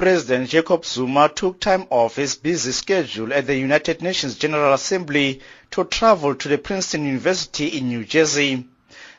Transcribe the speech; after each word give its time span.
President 0.00 0.48
Jacob 0.48 0.86
Zuma 0.86 1.28
took 1.28 1.60
time 1.60 1.86
off 1.90 2.16
his 2.16 2.34
busy 2.34 2.72
schedule 2.72 3.34
at 3.34 3.46
the 3.46 3.54
United 3.54 4.00
Nations 4.00 4.34
General 4.38 4.72
Assembly 4.72 5.42
to 5.70 5.84
travel 5.84 6.34
to 6.34 6.48
the 6.48 6.56
Princeton 6.56 7.04
University 7.04 7.66
in 7.66 7.88
New 7.88 8.06
Jersey. 8.06 8.66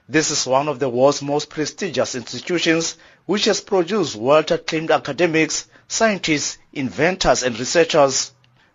This 0.09 0.31
is 0.31 0.47
one 0.47 0.67
of 0.67 0.79
the 0.79 0.89
world's 0.89 1.21
most 1.21 1.51
prestigious 1.51 2.15
institutions 2.15 2.97
which 3.27 3.45
has 3.45 3.61
produced 3.61 4.15
world-acclaimed 4.15 4.89
academics, 4.89 5.67
scientists, 5.87 6.57
inventors 6.73 7.43
and 7.43 7.59
researchers. 7.59 8.31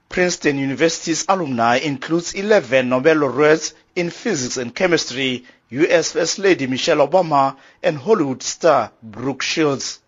Princeton 0.09 0.59
University's 0.59 1.25
alumni 1.29 1.79
includes 1.79 2.34
11 2.34 2.88
Nobel 2.88 3.16
laureates 3.16 3.75
in 3.96 4.11
physics 4.11 4.59
and 4.59 4.73
chemistry, 4.73 5.45
US 5.70 6.12
First 6.12 6.38
Lady 6.38 6.68
Michelle 6.68 7.04
Obama 7.09 7.57
and 7.82 7.98
Hollywood 7.98 8.45
star 8.45 8.93
Brooke 9.02 9.43
Shields. 9.43 9.98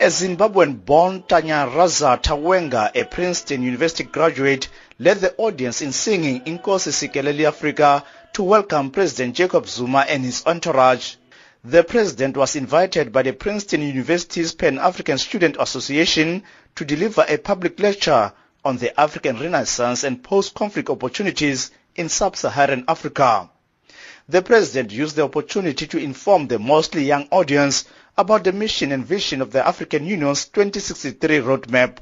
A 0.00 0.10
Zimbabwean-born 0.10 1.22
Tanyaraza 1.22 2.20
Tawenga, 2.20 2.90
a 2.92 3.04
Princeton 3.04 3.62
University 3.62 4.02
graduate, 4.02 4.68
led 4.98 5.18
the 5.18 5.32
audience 5.36 5.80
in 5.80 5.92
singing 5.92 6.40
Inkosi 6.40 6.90
Sikeleli 6.90 7.44
Africa 7.46 8.02
to 8.32 8.42
welcome 8.42 8.90
President 8.90 9.36
Jacob 9.36 9.68
Zuma 9.68 10.06
and 10.08 10.24
his 10.24 10.44
entourage. 10.44 11.14
The 11.62 11.84
president 11.84 12.36
was 12.36 12.56
invited 12.56 13.12
by 13.12 13.22
the 13.22 13.32
Princeton 13.32 13.82
University's 13.82 14.52
Pan-African 14.54 15.18
Student 15.18 15.56
Association 15.60 16.42
to 16.74 16.84
deliver 16.84 17.24
a 17.28 17.38
public 17.38 17.78
lecture 17.78 18.32
on 18.68 18.76
the 18.76 19.00
African 19.00 19.40
Renaissance 19.40 20.04
and 20.04 20.22
post-conflict 20.22 20.90
opportunities 20.90 21.70
in 21.96 22.10
sub-Saharan 22.10 22.84
Africa. 22.86 23.48
The 24.28 24.42
president 24.42 24.92
used 24.92 25.16
the 25.16 25.24
opportunity 25.24 25.86
to 25.86 25.96
inform 25.96 26.48
the 26.48 26.58
mostly 26.58 27.04
young 27.04 27.28
audience 27.30 27.86
about 28.18 28.44
the 28.44 28.52
mission 28.52 28.92
and 28.92 29.06
vision 29.06 29.40
of 29.40 29.52
the 29.52 29.66
African 29.66 30.04
Union's 30.04 30.44
2063 30.48 31.38
roadmap. 31.38 31.96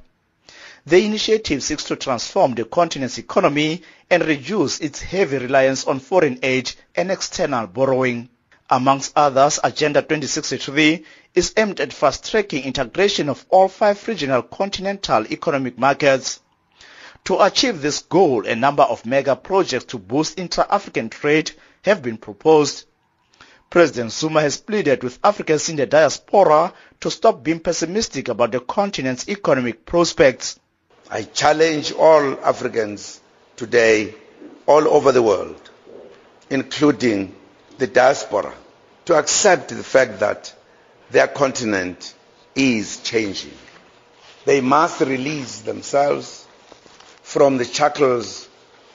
The 0.84 1.04
initiative 1.04 1.62
seeks 1.62 1.84
to 1.84 1.94
transform 1.94 2.56
the 2.56 2.64
continent's 2.64 3.18
economy 3.18 3.82
and 4.10 4.24
reduce 4.24 4.80
its 4.80 5.00
heavy 5.00 5.38
reliance 5.38 5.86
on 5.86 6.00
foreign 6.00 6.40
aid 6.42 6.72
and 6.96 7.12
external 7.12 7.68
borrowing. 7.68 8.28
Amongst 8.68 9.12
others, 9.14 9.60
Agenda 9.62 10.02
2063 10.02 11.04
is 11.36 11.52
aimed 11.56 11.78
at 11.78 11.92
fast-tracking 11.92 12.64
integration 12.64 13.28
of 13.28 13.46
all 13.50 13.68
five 13.68 14.08
regional 14.08 14.42
continental 14.42 15.24
economic 15.30 15.78
markets. 15.78 16.40
To 17.26 17.42
achieve 17.42 17.82
this 17.82 18.02
goal, 18.02 18.46
a 18.46 18.54
number 18.54 18.84
of 18.84 19.04
mega 19.04 19.34
projects 19.34 19.86
to 19.86 19.98
boost 19.98 20.38
intra-African 20.38 21.08
trade 21.08 21.50
have 21.82 22.00
been 22.00 22.18
proposed. 22.18 22.84
President 23.68 24.12
Zuma 24.12 24.42
has 24.42 24.58
pleaded 24.58 25.02
with 25.02 25.18
Africans 25.24 25.68
in 25.68 25.74
the 25.74 25.86
diaspora 25.86 26.72
to 27.00 27.10
stop 27.10 27.42
being 27.42 27.58
pessimistic 27.58 28.28
about 28.28 28.52
the 28.52 28.60
continent's 28.60 29.28
economic 29.28 29.84
prospects. 29.84 30.60
I 31.10 31.24
challenge 31.24 31.90
all 31.90 32.38
Africans 32.44 33.20
today 33.56 34.14
all 34.64 34.86
over 34.86 35.10
the 35.10 35.22
world, 35.22 35.60
including 36.48 37.34
the 37.78 37.88
diaspora, 37.88 38.54
to 39.06 39.14
accept 39.14 39.70
the 39.70 39.82
fact 39.82 40.20
that 40.20 40.54
their 41.10 41.26
continent 41.26 42.14
is 42.54 42.98
changing. 42.98 43.54
They 44.44 44.60
must 44.60 45.00
release 45.00 45.62
themselves 45.62 46.45
from 47.36 47.58
the 47.58 47.66
shackles 47.66 48.48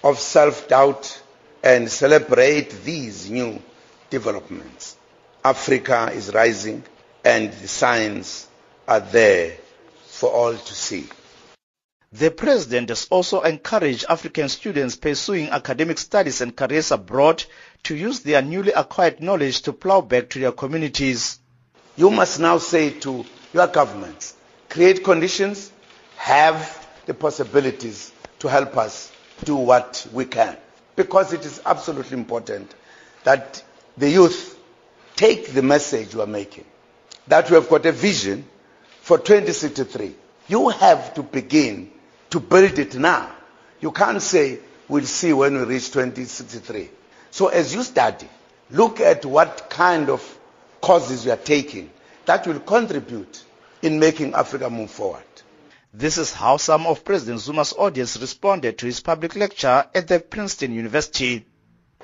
of 0.04 0.18
self-doubt 0.18 1.22
and 1.62 1.88
celebrate 1.92 2.72
these 2.84 3.30
new 3.30 3.62
developments. 4.10 4.98
Africa 5.46 6.10
is 6.12 6.34
rising 6.34 6.84
and 7.24 7.54
the 7.54 7.68
signs 7.68 8.48
are 8.88 9.00
there 9.00 9.56
for 10.08 10.32
all 10.32 10.54
to 10.56 10.74
see. 10.74 11.08
The 12.14 12.32
president 12.32 12.90
has 12.90 13.08
also 13.12 13.42
encouraged 13.42 14.06
African 14.10 14.50
students 14.50 14.96
pursuing 14.96 15.50
academic 15.50 16.00
studies 16.00 16.42
and 16.42 16.56
careers 16.56 16.90
abroad 16.90 17.44
to 17.84 17.96
use 17.96 18.22
their 18.22 18.42
newly 18.42 18.72
acquired 18.72 19.22
knowledge 19.22 19.62
to 19.62 19.72
plow 19.72 20.02
back 20.02 20.32
to 20.32 20.40
their 20.40 20.52
communities. 20.52 21.38
You 21.96 22.10
must 22.10 22.40
now 22.40 22.58
say 22.58 22.90
to 23.02 23.24
your 23.54 23.68
governments, 23.68 24.34
create 24.68 25.04
conditions, 25.04 25.72
have 26.18 26.88
the 27.06 27.14
possibilities 27.14 28.11
to 28.42 28.48
help 28.50 28.76
us 28.76 29.12
do 29.44 29.56
what 29.56 30.06
we 30.12 30.26
can. 30.26 30.58
Because 30.96 31.32
it 31.32 31.46
is 31.46 31.62
absolutely 31.66 32.18
important 32.18 32.74
that 33.24 33.64
the 33.98 34.10
youth 34.10 34.58
take 35.16 35.54
the 35.54 35.62
message 35.62 36.16
we 36.16 36.22
are 36.22 36.28
making. 36.28 36.66
That 37.28 37.50
we 37.50 37.56
have 37.56 37.70
got 37.70 37.86
a 37.86 37.92
vision 37.92 38.46
for 39.02 39.20
2063. 39.20 40.16
You 40.48 40.70
have 40.70 41.14
to 41.14 41.24
begin 41.24 41.92
to 42.32 42.40
build 42.40 42.80
it 42.80 42.96
now. 42.96 43.32
You 43.80 43.92
can't 43.92 44.22
say, 44.22 44.58
we'll 44.90 45.06
see 45.06 45.34
when 45.34 45.54
we 45.58 45.64
reach 45.64 45.92
2063. 45.92 46.90
So 47.30 47.48
as 47.50 47.76
you 47.76 47.84
study, 47.84 48.28
look 48.72 49.00
at 49.00 49.24
what 49.24 49.70
kind 49.70 50.10
of 50.10 50.40
courses 50.82 51.26
you 51.26 51.32
are 51.32 51.38
taking 51.38 51.92
that 52.26 52.48
will 52.48 52.60
contribute 52.60 53.44
in 53.84 54.00
making 54.00 54.34
Africa 54.34 54.68
move 54.70 54.90
forward. 54.90 55.24
This 55.94 56.18
is 56.18 56.32
how 56.32 56.56
some 56.56 56.88
of 56.88 57.04
President 57.04 57.42
Zuma's 57.42 57.74
audience 57.78 58.18
responded 58.18 58.78
to 58.78 58.86
his 58.86 59.02
public 59.02 59.36
lecture 59.36 59.86
at 59.94 60.08
the 60.08 60.20
Princeton 60.22 60.74
University. 60.74 61.46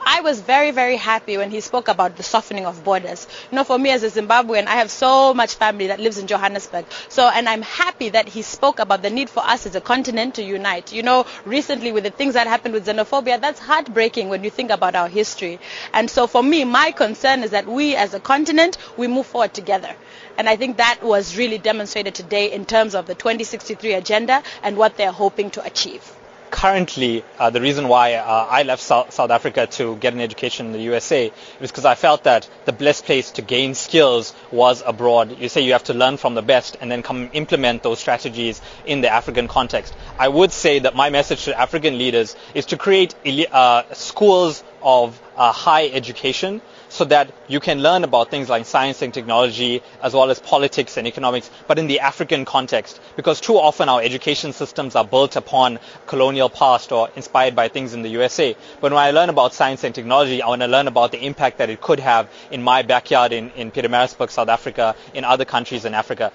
I 0.09 0.21
was 0.21 0.39
very, 0.39 0.71
very 0.71 0.95
happy 0.95 1.35
when 1.35 1.51
he 1.51 1.59
spoke 1.59 1.89
about 1.89 2.15
the 2.15 2.23
softening 2.23 2.65
of 2.65 2.81
borders. 2.85 3.27
You 3.51 3.57
know, 3.57 3.65
for 3.65 3.77
me 3.77 3.89
as 3.89 4.03
a 4.03 4.09
Zimbabwean, 4.09 4.65
I 4.65 4.75
have 4.77 4.89
so 4.89 5.33
much 5.33 5.55
family 5.55 5.87
that 5.87 5.99
lives 5.99 6.17
in 6.17 6.27
Johannesburg. 6.27 6.85
So, 7.09 7.27
and 7.27 7.49
I'm 7.49 7.61
happy 7.61 8.07
that 8.11 8.29
he 8.29 8.41
spoke 8.41 8.79
about 8.79 9.01
the 9.01 9.09
need 9.09 9.29
for 9.29 9.41
us 9.45 9.65
as 9.65 9.75
a 9.75 9.81
continent 9.81 10.35
to 10.35 10.43
unite. 10.43 10.93
You 10.93 11.03
know, 11.03 11.25
recently 11.43 11.91
with 11.91 12.05
the 12.05 12.09
things 12.09 12.35
that 12.35 12.47
happened 12.47 12.73
with 12.73 12.85
xenophobia, 12.87 13.41
that's 13.41 13.59
heartbreaking 13.59 14.29
when 14.29 14.45
you 14.45 14.49
think 14.49 14.71
about 14.71 14.95
our 14.95 15.09
history. 15.09 15.59
And 15.91 16.09
so 16.09 16.25
for 16.25 16.41
me, 16.41 16.63
my 16.63 16.91
concern 16.91 17.43
is 17.43 17.51
that 17.51 17.67
we 17.67 17.93
as 17.97 18.13
a 18.13 18.21
continent, 18.21 18.77
we 18.95 19.07
move 19.07 19.25
forward 19.25 19.53
together. 19.53 19.93
And 20.37 20.47
I 20.47 20.55
think 20.55 20.77
that 20.77 21.03
was 21.03 21.37
really 21.37 21.57
demonstrated 21.57 22.15
today 22.15 22.53
in 22.53 22.63
terms 22.63 22.95
of 22.95 23.07
the 23.07 23.13
2063 23.15 23.91
agenda 23.95 24.41
and 24.63 24.77
what 24.77 24.95
they're 24.95 25.11
hoping 25.11 25.49
to 25.51 25.63
achieve 25.65 26.16
currently 26.57 27.23
uh, 27.37 27.51
the 27.51 27.61
reason 27.61 27.87
why 27.87 28.15
uh, 28.15 28.47
I 28.49 28.63
left 28.63 28.81
South, 28.81 29.13
South, 29.13 29.29
Africa 29.29 29.67
to 29.77 29.95
get 29.97 30.13
an 30.15 30.19
education 30.19 30.65
in 30.65 30.71
the 30.71 30.81
USA 30.81 31.31
was 31.61 31.69
because 31.69 31.85
I 31.85 31.93
felt 31.93 32.23
that 32.23 32.49
the 32.65 32.73
best 32.73 33.05
place 33.05 33.29
to 33.33 33.43
gain 33.43 33.75
skills 33.75 34.33
was 34.49 34.81
abroad. 34.83 35.37
You 35.39 35.49
say 35.49 35.61
you 35.61 35.73
have 35.73 35.83
to 35.83 35.93
learn 35.93 36.17
from 36.17 36.33
the 36.33 36.41
best 36.41 36.75
and 36.81 36.91
then 36.91 37.03
come 37.03 37.29
implement 37.33 37.83
those 37.83 37.99
strategies 37.99 38.59
in 38.87 39.01
the 39.01 39.09
African 39.09 39.47
context. 39.47 39.95
I 40.17 40.29
would 40.29 40.51
say 40.51 40.79
that 40.79 40.95
my 40.95 41.11
message 41.11 41.45
to 41.45 41.57
African 41.59 41.99
leaders 41.99 42.35
is 42.55 42.65
to 42.67 42.77
create 42.77 43.13
uh, 43.51 43.83
schools 43.93 44.63
of 44.81 45.21
uh, 45.35 45.51
high 45.51 45.87
education 45.87 46.61
so 46.89 47.05
that 47.05 47.31
you 47.47 47.59
can 47.59 47.81
learn 47.81 48.03
about 48.03 48.29
things 48.31 48.49
like 48.49 48.65
science 48.65 49.01
and 49.01 49.13
technology 49.13 49.81
as 50.01 50.13
well 50.13 50.29
as 50.29 50.39
politics 50.39 50.97
and 50.97 51.07
economics, 51.07 51.49
but 51.67 51.77
in 51.77 51.87
the 51.87 51.99
African 51.99 52.45
context. 52.45 52.99
Because 53.15 53.41
too 53.41 53.57
often 53.57 53.89
our 53.89 54.01
education 54.01 54.53
systems 54.53 54.95
are 54.95 55.03
built 55.05 55.35
upon 55.35 55.79
colonial 56.05 56.49
past 56.49 56.91
or 56.91 57.09
inspired 57.15 57.55
by 57.55 57.67
things 57.67 57.93
in 57.93 58.01
the 58.01 58.09
USA. 58.09 58.55
But 58.79 58.91
when 58.93 59.01
I 59.01 59.11
learn 59.11 59.29
about 59.29 59.53
science 59.53 59.83
and 59.83 59.93
technology, 59.93 60.41
I 60.41 60.47
want 60.47 60.61
to 60.61 60.67
learn 60.67 60.87
about 60.87 61.11
the 61.11 61.25
impact 61.25 61.57
that 61.57 61.69
it 61.69 61.81
could 61.81 61.99
have 61.99 62.29
in 62.51 62.63
my 62.63 62.81
backyard 62.81 63.31
in, 63.33 63.51
in 63.51 63.71
Pietermaritzburg, 63.71 64.29
South 64.29 64.49
Africa, 64.49 64.95
in 65.13 65.23
other 65.23 65.45
countries 65.45 65.85
in 65.85 65.93
Africa. 65.93 66.31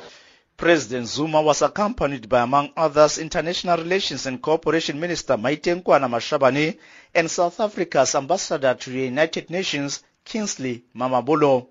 President 0.63 1.09
Zuma 1.09 1.43
was 1.43 1.61
accompanied 1.61 2.29
by, 2.29 2.43
among 2.43 2.71
others, 2.77 3.19
International 3.19 3.77
Relations 3.79 4.27
and 4.27 4.41
Cooperation 4.41 5.01
Minister 5.01 5.37
Maite 5.37 5.75
Nkoana 5.83 6.09
Mashabane 6.09 6.79
and 7.13 7.29
South 7.29 7.59
Africa's 7.59 8.15
Ambassador 8.15 8.73
to 8.75 8.91
the 8.91 9.01
United 9.01 9.51
Nations, 9.51 10.05
Kingsley 10.25 10.85
Mamabolo. 10.95 11.67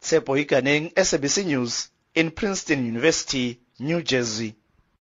Tshepo 0.00 0.40
Ikaneng, 0.40 0.94
SABC 0.94 1.46
News, 1.46 1.88
in 2.14 2.30
Princeton 2.30 2.86
University, 2.86 3.58
New 3.80 4.00
Jersey. 4.02 4.54